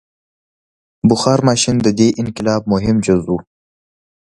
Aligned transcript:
•بخار 1.09 1.39
ماشین 1.49 1.75
د 1.81 1.87
دې 1.99 2.09
انقلاب 2.21 2.61
مهم 2.73 2.97
جز 3.05 3.23
و. 3.29 3.37